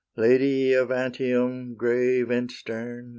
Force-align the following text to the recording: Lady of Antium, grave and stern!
Lady 0.17 0.73
of 0.73 0.89
Antium, 0.91 1.75
grave 1.75 2.31
and 2.31 2.49
stern! 2.51 3.09